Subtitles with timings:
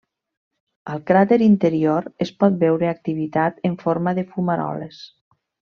[0.93, 5.05] Al cràter interior, es pot veure activitat en forma de fumaroles.